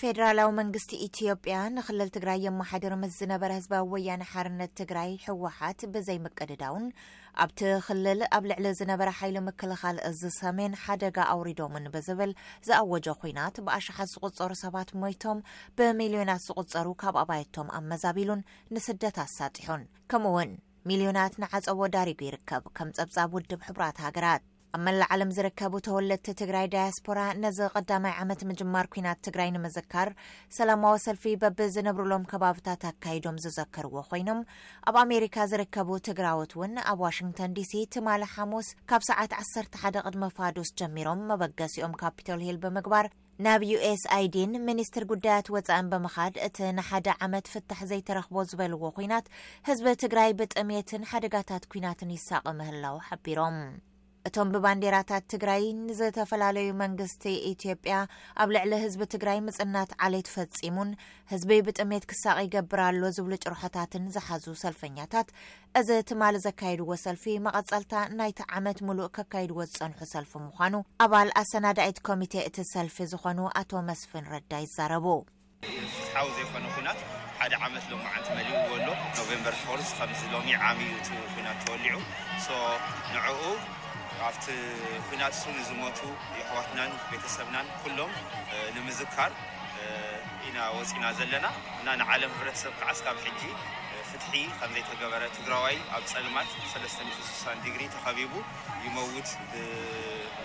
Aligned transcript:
ፌደራላዊ 0.00 0.48
መንግስቲ 0.58 0.90
ኢትዮጵያ 1.06 1.54
ንኽልል 1.76 2.10
ትግራይ 2.16 2.38
የማሓድር 2.46 2.92
ምስ 3.02 3.14
ዝነበረ 3.20 3.50
ህዝባዊ 3.56 3.84
ወያነ 3.92 4.24
ሓርነት 4.32 4.72
ትግራይ 4.80 5.10
ህወሓት 5.24 5.80
ብዘይምቅድዳውን 5.94 6.84
ኣብቲ 7.42 7.60
ክልል 7.86 8.20
ኣብ 8.36 8.44
ልዕሊ 8.50 8.66
ዝነበረ 8.80 9.10
ሓይሊ 9.20 9.36
ምክልኻል 9.48 9.96
እዚ 10.10 10.20
ሰሜን 10.38 10.74
ሓደጋ 10.82 11.18
ኣውሪዶምን 11.34 11.86
ብዝብል 11.94 12.32
ዝኣወጆ 12.68 13.06
ኩናት 13.22 13.56
ብኣሽሓት 13.68 14.12
ዝቁፀሩ 14.14 14.50
ሰባት 14.64 14.92
ሞይቶም 15.04 15.40
ብሚልዮናት 15.80 16.44
ዝቁፀሩ 16.46 16.86
ካብ 17.02 17.18
ኣባየቶም 17.24 17.72
ኣመዛቢሉን 17.80 18.44
ንስደት 18.76 19.18
ኣሳጢሑን 19.26 19.82
ከምኡውን 20.12 20.52
ሚልዮናት 20.90 21.34
ንዓፀቦ 21.44 21.80
ዳርጉ 21.96 22.20
ይርከብ 22.28 22.64
ከም 22.78 22.90
ጸብጻብ 22.98 23.34
ውድብ 23.38 23.62
ሕቡራት 23.70 23.98
ሃገራት 24.06 24.44
ኣብ 24.76 24.80
መላዓለም 24.86 25.30
ዝርከቡ 25.34 25.74
ተወለድቲ 25.86 26.26
ትግራይ 26.40 26.66
ዳያስፖራ 26.72 27.20
ነዚ 27.42 27.58
ቀዳማይ 27.76 28.14
ዓመት 28.22 28.40
ምጅማር 28.48 28.86
ኩናት 28.94 29.22
ትግራይ 29.26 29.48
ንምዝካር 29.54 30.08
ሰላማዊ 30.56 30.96
ሰልፊ 31.04 31.24
በብዝነብርሎም 31.42 32.26
ከባብታት 32.30 32.82
ኣካይዶም 32.90 33.38
ዝዘከርዎ 33.44 33.94
ኮይኖም 34.10 34.40
ኣብ 34.90 34.96
ኣሜሪካ 35.04 35.36
ዝርከቡ 35.52 35.88
ትግራዎት 36.08 36.52
እውን 36.56 36.74
ኣብ 36.92 36.98
ዋሽንግተን 37.06 37.54
ዲሲ 37.60 37.72
ትማል 37.96 38.24
ሓሙስ 38.34 38.68
ካብ 38.92 39.04
ሰዓት 39.10 39.32
1ሰ1 39.40 39.98
ቅድሚ 40.04 40.24
ፋዱስ 40.40 40.70
ጀሚሮም 40.82 41.24
መበገሲኦም 41.32 41.96
ካፒተል 42.04 42.42
ሂል 42.48 42.58
ብምግባር 42.66 43.08
ናብ 43.46 43.60
ዩኤስ 43.72 44.04
ኣይዲን 44.18 44.52
ሚኒስትር 44.68 45.04
ጉዳያት 45.12 45.48
ወፃእን 45.56 45.90
ብምካድ 45.94 46.36
እቲ 46.48 46.56
ንሓደ 46.78 47.08
ዓመት 47.26 47.46
ፍታሕ 47.54 47.80
ዘይተረኽቦ 47.92 48.36
ዝበልዎ 48.52 48.82
ኩናት 48.98 49.26
ህዝቢ 49.70 49.88
ትግራይ 50.06 50.30
ብጥምትን 50.40 51.08
ሓደጋታት 51.12 51.66
ኩናትን 51.74 52.14
ይሳቅምህላው 52.18 52.98
ሓቢሮም 53.10 53.58
እቶም 54.28 54.48
ብባንዴራታት 54.54 55.24
ትግራይ 55.32 55.62
ንዝተፈላለዩ 55.84 56.68
መንግስቲ 56.80 57.22
ኢትዮ 57.50 57.70
ያ 57.90 57.96
ኣብ 58.42 58.48
ልዕሊ 58.54 58.72
ህዝቢ 58.84 59.00
ትግራይ 59.14 59.38
ምፅናት 59.46 59.90
ዓለየ 60.06 60.24
ፈፂሙን 60.32 60.90
ህዝቢ 61.32 61.50
ብጥሜት 61.66 62.04
ክሳቅ 62.10 62.34
ይገብርሎ 62.46 63.04
ዝብሉ 63.18 63.32
ጭርሖታትን 63.44 64.04
ዝሓዙ 64.16 64.44
ሰልፈኛታት 64.64 65.28
እዚ 65.80 65.88
ትማሊ 66.10 66.36
ዘካይድዎ 66.46 66.90
ሰልፊ 67.04 67.24
መቐፀልታ 67.46 67.94
ናይቲ 68.20 68.40
ዓመት 68.58 68.80
ምሉእ 68.88 69.08
ከካይድዎ 69.18 69.58
ዝፀንሑ 69.72 70.00
ሰልፊ 70.14 70.32
ምኳኑ 70.46 70.74
ኣባል 71.06 71.30
ኣሰናዳይት 71.42 72.00
ኮሚቴ 72.10 72.34
እቲ 72.50 72.56
ሰልፊ 72.74 72.98
ዝኮኑ 73.14 73.40
ኣቶ 73.62 73.72
መስፍን 73.90 74.26
ረዳ 74.34 74.52
ይዛረቡዘትትኖቨወ 74.66 75.24
ኣብቲ 84.26 84.46
ኩናት 85.08 85.34
ዝቱ 85.38 86.00
ሕዋትና 86.48 86.78
ቤተሰብና 87.10 87.56
ሎም 87.98 88.12
ንምዝካር 88.74 89.32
ኢና 90.46 90.58
ወፅና 90.76 91.04
ዘለና 91.18 91.46
እና 91.80 91.88
ለም 92.22 92.32
ብተሰብ 92.38 92.74
ዓዝካብ 92.92 93.16
ጂ 93.40 93.42
ፍት 94.10 94.24
ከዘይተገበረ 94.60 95.22
ትግራዋይ 95.36 95.76
ኣብ 95.96 96.04
ፀልማት6 96.12 97.44
ድግ 97.64 97.76
ተከቢቡ 97.94 98.32
ይመት 98.86 99.28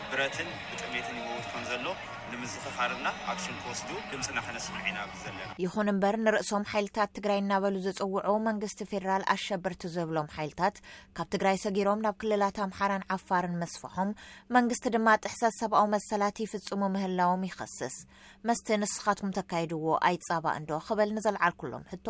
ብትን 0.09 0.49
ጥሜት 0.81 1.07
ይመውት 1.17 1.45
ከ 1.51 1.55
ዘሎ 1.69 1.85
ንምዝፍፋርና 2.31 3.05
ኣክሽን 3.31 3.55
ክወስድ 3.61 3.89
ድምፅና 4.11 4.37
ክነስምናዘለና 4.45 5.47
ይኹን 5.63 5.89
እምበር 5.93 6.15
ንርእሶም 6.25 6.67
ሓይልታት 6.71 7.11
ትግራይ 7.17 7.39
እናበሉ 7.41 7.75
ዘፅውዑ 7.87 8.31
መንግስቲ 8.47 8.81
ፌደራል 8.91 9.23
ኣሸብርቲ 9.33 9.83
ዝህብሎም 9.95 10.31
ሓይልታት 10.35 10.75
ካብ 11.19 11.27
ትግራይ 11.33 11.57
ሰጊሮም 11.63 12.03
ናብ 12.05 12.15
ክልላት 12.23 12.59
ኣምሓራን 12.67 13.05
ዓፋርን 13.17 13.57
መስፋሖም 13.63 14.11
መንግስቲ 14.57 14.85
ድማ 14.95 15.07
ጥሕሰት 15.25 15.55
ሰብኣዊ 15.61 15.87
መሰላት 15.95 16.39
ይፍፅሙ 16.45 16.81
ምህላዎም 16.95 17.43
ይኸስስ 17.49 17.97
መስቲ 18.49 18.67
ንስኻትኩም 18.83 19.33
ተካይድዎ 19.39 19.85
ኣይፃባ 20.09 20.45
እንዶ 20.61 20.71
ክበል 20.87 21.11
ንዘለዓል 21.17 21.55
ኩሎም 21.63 21.85
ሕቶ 21.93 22.07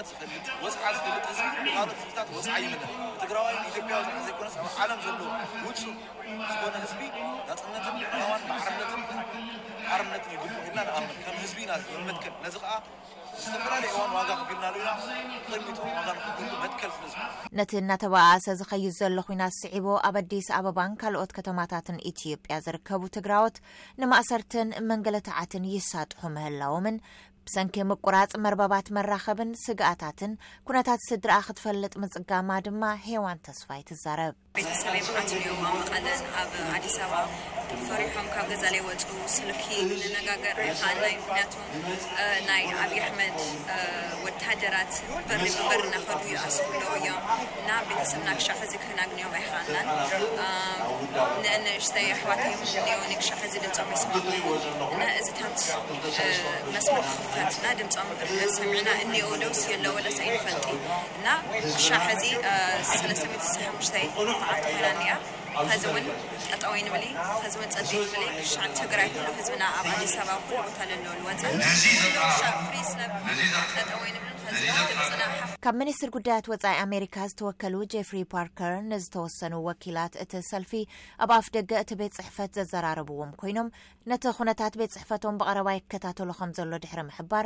ነቲ 17.55 17.73
እናተባኣሰ 17.81 18.45
ዝከይድ 18.59 18.93
ዘሎ 18.99 19.19
ናት 19.41 19.53
ስዒቦ 19.61 19.85
ኣብ 20.07 20.15
ኣዲስ 20.21 20.47
ኣበባን 20.57 20.91
ካልኦት 21.01 21.31
ከተማታትን 21.37 22.01
ኢትዮጵያ 22.11 22.59
ዝርከቡ 22.67 23.01
ትግራዎት 23.19 23.57
ንማእሰርትን 24.03 24.69
መንገለትዓትን 24.91 25.69
ይሳጥሑ 25.75 26.21
ምህላዎምን 26.37 26.97
ብሰንኪ 27.47 27.75
ምቁራጽ 27.89 28.31
መርበባት 28.43 28.87
መራኸብን 28.97 29.51
ስግኣታትን 29.65 30.31
ኩነታት 30.69 31.03
ስድራኣ 31.09 31.41
ክትፈልጥ 31.49 31.93
ምጽጋማ 32.03 32.49
ድማ 32.67 32.83
ሄዋን 33.05 33.43
ተስፋ 33.49 33.67
ይትዛረብ 33.81 34.35
ቤተሰብ 34.57 34.93
መካትንዮ 35.07 35.53
ኣ 35.69 35.71
መቐለን 35.81 36.19
ኣብ 36.41 36.51
ኣዲስ 36.75 36.95
ኣባ 37.05 37.13
ፈሪሖም 37.87 38.27
ካብ 38.33 38.45
ገዛለይወፁ 38.51 39.07
ስልኪ 39.35 39.63
ንነጋገር 39.89 40.57
ይከና 40.67 41.01
ምክንያቱ 41.21 41.53
ናይ 42.49 42.63
ኣብዪ 42.83 42.97
ኣሕመድ 43.05 43.37
ወታደራት 44.25 44.93
በሪ 45.29 45.45
በሪ 45.69 45.81
ናከዱእዩ 45.93 46.35
ኣስ 46.47 46.57
ለው 46.81 46.91
እዮም 46.99 47.19
ና 47.67 47.79
ቤተሰብና 47.89 48.29
ክሻሕእዚ 48.39 48.71
ክሕናግንኦ 48.83 49.29
ኣይከ 49.39 49.51
ኣና 49.61 49.97
ንእሽይ 51.65 52.07
ኣሕዋ 52.15 52.31
ክሻሕዚ 53.23 53.53
ድምፅስእዚ 53.65 53.77
መስክፍትና 56.75 57.65
ድምፆ 57.81 58.07
ና 58.87 58.95
እኒአው 59.05 59.33
ደውሲእ 59.43 59.75
ኣወላሳይ 59.91 60.29
ንፈልእና 60.37 61.29
ክሻሕዚ 61.75 62.25
ስለሰሚት 62.93 63.43
ሓሽተ 63.65 63.95
ይ 64.05 64.09
لن 64.53 65.17
ወ 65.57 65.61
ካብ 75.65 75.75
ሚኒስትር 75.81 76.09
ጉዳያት 76.15 76.45
ወፃይ 76.51 76.75
ኣሜሪካ 76.85 77.15
ዝተወከሉ 77.31 77.75
ጀፍር 77.93 78.17
ፓርከር 78.33 78.73
ንዝተወሰኑ 78.89 79.53
ወኪላት 79.67 80.13
እቲ 80.23 80.33
ሰልፊ 80.51 80.71
ኣብ 81.25 81.31
ኣፍ 81.37 81.47
ደገ 81.57 81.71
እቲ 81.83 81.91
ቤት 82.01 82.13
ፅሕፈት 82.19 82.51
ዘዘራርብዎም 82.59 83.31
ኮይኖም 83.43 83.69
ነቲ 84.11 84.23
ኩነታት 84.39 84.73
ቤት 84.81 84.91
ፅሕፈቶም 84.95 85.37
ብቀረባ 85.41 85.69
ክከታተሉ 85.83 86.29
ከም 86.39 86.51
ዘሎ 86.57 86.71
ድሕሪ 86.83 87.01
ምሕባር 87.07 87.45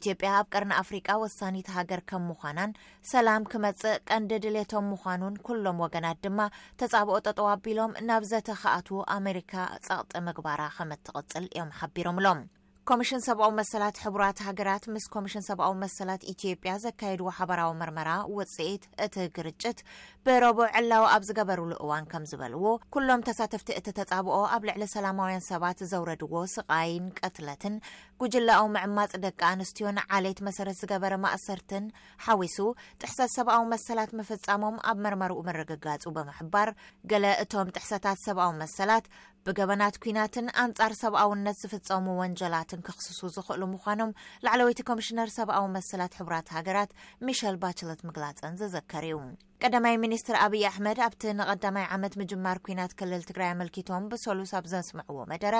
ኢትዮጵያ 0.00 0.30
ኣብ 0.38 0.48
ቀርና 0.54 0.72
ኣፍሪቃ 0.84 1.08
ወሳኒት 1.24 1.68
ሃገር 1.76 2.02
ከም 2.12 2.24
ምኳናን 2.30 2.72
ሰላም 3.12 3.44
ክመፅእ 3.52 4.00
ቀንዲ 4.10 4.32
ድሌቶም 4.46 4.88
ምኑን 4.94 5.36
ሎም 5.66 5.78
ወገናት 5.86 6.18
ድማተብኦ 6.26 7.16
ዋ 7.46 7.49
ቢሎም 7.64 7.92
ናብ 8.08 8.22
ዘተ 8.30 8.48
ከኣትዉ 8.62 8.98
ኣሜሪካ 9.16 9.52
ጻቕጢ 9.86 10.12
ምግባራ 10.26 10.60
ከም 10.76 10.90
ትቕፅል 11.06 11.44
እዮም 11.50 11.70
ሓቢሮምሎም 11.78 12.40
ኮሚሽን 12.88 13.22
ሰብዊ 13.26 13.44
መሰላት 13.58 13.96
ሕቡራት 14.02 14.38
ሃገራት 14.46 14.84
ምስ 14.92 15.04
ኮሚሽን 15.14 15.44
ሰብዊ 15.48 15.66
መሰላት 15.82 16.22
ኢትዮጵያ 16.32 16.72
ዘካየድዎ 16.84 17.26
ሓበራዊ 17.38 17.72
መርመራ 17.80 18.10
ውፅኢት 18.36 18.84
እቲ 19.04 19.16
ግርጭት 19.36 19.78
ብረቦ 20.26 20.58
ዕላው 20.78 21.04
ኣብ 21.14 21.22
ዝገበርሉ 21.28 21.70
እዋን 21.84 22.04
ከም 22.12 22.24
ዝበልዎ 22.30 22.64
ኩሎም 22.94 23.24
ተሳትፍቲ 23.28 23.68
እቲ 23.80 23.86
ተፃብኦ 23.98 24.38
ኣብ 24.54 24.62
ልዕሊ 24.68 24.84
ሰላማውያን 24.94 25.44
ሰባት 25.50 25.80
ዘውረድዎ 25.92 26.34
ስቃይን 26.54 27.06
ቀትለትን 27.20 27.76
ጉጅላዊ 28.22 28.62
ምዕማፅ 28.76 29.12
ደቂ 29.26 29.40
ኣንስትዮንዓሌየት 29.52 30.40
መሰረት 30.48 30.78
ዝገበረ 30.82 31.14
ማእሰርትን 31.26 31.84
ሓዊሱ 32.28 32.58
ጥሕሰት 33.02 33.32
ሰብኣዊ 33.36 33.62
መሰላት 33.74 34.10
ምፍፃሞም 34.20 34.78
ኣብ 34.92 34.98
መርመሩኡ 35.06 35.40
መርግጋፁ 35.50 36.02
ብምሕባር 36.16 36.70
ገለ 37.12 37.26
እቶም 37.44 37.72
ጥሕሰታት 37.76 38.18
ሰብኣዊ 38.26 38.52
መሰላት 38.64 39.06
ብገበናት 39.48 39.96
ኩናትን 40.04 40.46
ኣንጻር 40.62 40.92
ሰብኣውነት 41.02 41.56
ዝፍፀሙ 41.62 42.06
ወንጀላትን 42.20 42.80
ክክስሱ 42.86 43.20
ዝኽእሉ 43.36 43.62
ምኳኖም 43.74 44.10
ላዕለወይቲ 44.44 44.80
ኮምሽነር 44.90 45.28
ሰብኣዊ 45.36 45.66
መስላት 45.76 46.16
ሕቡራት 46.20 46.52
ሃገራት 46.56 46.90
ሚሸል 47.26 47.56
ባቸሎት 47.62 48.00
ምግላፅን 48.08 48.58
ዘዘከር 48.62 49.04
እዩ 49.10 49.18
ቀዳማይ 49.64 49.94
ሚኒስትር 50.02 50.36
ኣብዪ 50.46 50.60
ኣሕመድ 50.70 50.98
ኣብቲ 51.06 51.22
ንቀዳማይ 51.38 51.86
ዓመት 51.96 52.14
ምጅማር 52.22 52.58
ኩናት 52.66 52.92
ክልል 52.98 53.22
ትግራይ 53.30 53.50
ኣመልኪቶም 53.54 54.04
ብሰሉስ 54.12 54.52
ኣብ 54.60 54.66
ዘስምዐዎ 54.72 55.18
መደረ 55.32 55.54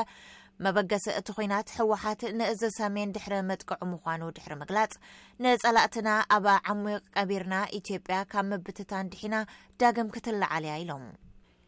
መበገሲ 0.66 1.06
እቲ 1.20 1.28
ኩናት 1.38 1.68
ሕወሓት 1.78 2.22
ንእዚ 2.38 2.62
ሰሜን 2.78 3.12
ድሕሪ 3.16 3.34
መጥቅዑ 3.52 3.82
ምኳኑ 3.94 4.22
ድሕሪ 4.38 4.52
ምግላፅ 4.64 4.94
ንፀላእትና 5.44 6.08
ኣብ 6.38 6.46
ዓሙቅ 6.74 7.02
ቀቢርና 7.16 7.56
ኢትዮጵያ 7.80 8.20
ካብ 8.34 8.46
ምብትታን 8.52 9.10
ድሒና 9.14 9.36
ዳግም 9.82 10.12
ክትላዓልያ 10.16 10.74
ኢሎም 10.84 11.04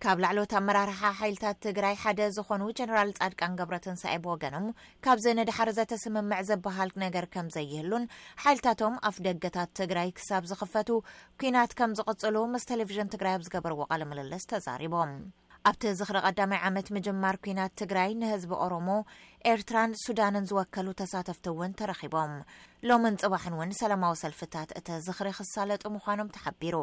ካብ 0.02 0.18
ላዕሎት 0.22 0.52
ኣመራርሓ 0.58 1.00
ሓይልታት 1.18 1.56
ትግራይ 1.66 1.94
ሓደ 2.02 2.20
ዝኮኑ 2.36 2.62
ጀነራል 2.78 3.10
ፃድቃን 3.18 3.52
ገብረትንስኤ 3.58 4.14
ብወገኖም 4.24 4.66
ካብዚ 5.04 5.24
ንድሓር 5.38 5.68
ዘተስምምዕ 5.76 6.40
ዝበሃል 6.48 6.90
ነገር 7.04 7.26
ከም 7.34 7.48
ዘይህሉን 7.56 8.08
ሓይልታቶም 8.44 8.96
ኣፍ 9.10 9.18
ደገታት 9.26 9.72
ትግራይ 9.80 10.10
ክሳብ 10.18 10.46
ዝኽፈቱ 10.52 10.90
ኩናት 11.42 11.74
ከም 11.80 11.94
ዝቕፅሉ 12.00 12.36
ምስ 12.54 12.66
ቴሌቭዥን 12.72 13.12
ትግራይ 13.14 13.36
ኣብ 13.38 13.44
ዝገበርዎ 13.48 13.80
ቀለ 13.92 14.02
ምልልስ 14.12 14.48
ተዛሪቦም 14.54 15.12
ኣብቲ 15.70 15.82
ዝኽሪ 15.98 16.18
ቐዳማይ 16.28 16.60
ዓመት 16.68 16.86
ምጅማር 16.94 17.36
ኩናት 17.42 17.72
ትግራይ 17.80 18.10
ንህዝቢ 18.20 18.52
ኦሮሞ 18.64 18.88
ኤርትራን 19.50 19.92
ሱዳንን 20.04 20.46
ዝወከሉ 20.50 20.86
ተሳተፍቲ 21.00 21.46
እውን 21.52 21.74
ተረኺቦም 21.78 22.32
ሎምን 22.90 23.18
ፅባሕን 23.22 23.56
እውን 23.56 23.74
ሰላማዊ 23.82 24.14
ሰልፍታት 24.22 24.72
እቲ 24.78 24.88
ዝኽሪ 25.06 25.28
ክሳለጡ 25.38 25.84
ምዃኖም 25.96 26.32
ተሓቢሩ 26.36 26.76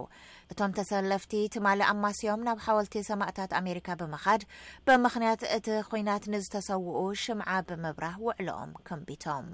እቶም 0.53 0.75
ተሰለፍቲ 0.79 1.33
ትማልእ 1.55 1.89
ኣማስዮም 1.93 2.45
ናብ 2.47 2.61
ሓወልቲ 2.67 2.95
ሰማእታት 3.11 3.53
ኣሜሪካ 3.63 3.87
ብምኻድ 4.01 4.43
ብምኽንያት 4.87 5.43
እቲ 5.57 5.67
ኩናት 5.93 6.25
ንዝተሰውኡ 6.35 7.01
ሽምዓ 7.25 7.49
ብምብራህ 7.71 8.17
ውዕሎኦም 8.27 8.73
ከምቢቶም 8.89 9.49